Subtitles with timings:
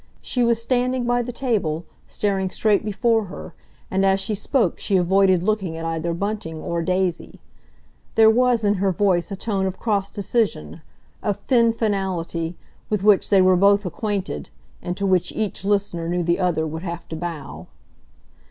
[0.23, 3.53] She was standing by the table, staring straight before her,
[3.91, 7.39] and as she spoke she avoided looking at either Bunting or Daisy.
[8.15, 10.81] There was in her voice a tone of cross decision,
[11.21, 12.57] of thin finality,
[12.89, 14.49] with which they were both acquainted,
[14.81, 17.67] and to which each listener knew the other would have to bow.